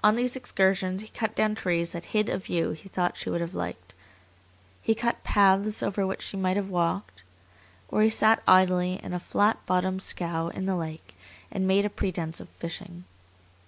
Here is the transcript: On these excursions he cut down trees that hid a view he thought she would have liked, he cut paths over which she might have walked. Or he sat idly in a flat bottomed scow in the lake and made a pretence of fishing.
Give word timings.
On 0.00 0.14
these 0.14 0.36
excursions 0.36 1.00
he 1.02 1.08
cut 1.08 1.34
down 1.34 1.56
trees 1.56 1.90
that 1.90 2.04
hid 2.14 2.28
a 2.28 2.38
view 2.38 2.70
he 2.70 2.88
thought 2.88 3.16
she 3.16 3.28
would 3.30 3.40
have 3.40 3.52
liked, 3.52 3.92
he 4.80 4.94
cut 4.94 5.24
paths 5.24 5.82
over 5.82 6.06
which 6.06 6.22
she 6.22 6.36
might 6.36 6.56
have 6.56 6.68
walked. 6.68 7.24
Or 7.88 8.02
he 8.02 8.10
sat 8.10 8.44
idly 8.46 9.00
in 9.02 9.12
a 9.12 9.18
flat 9.18 9.58
bottomed 9.66 10.04
scow 10.04 10.50
in 10.50 10.66
the 10.66 10.76
lake 10.76 11.16
and 11.50 11.66
made 11.66 11.84
a 11.84 11.90
pretence 11.90 12.38
of 12.38 12.48
fishing. 12.48 13.06